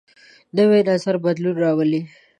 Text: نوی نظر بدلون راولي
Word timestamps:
نوی 0.57 0.81
نظر 0.89 1.15
بدلون 1.23 1.55
راولي 1.63 2.01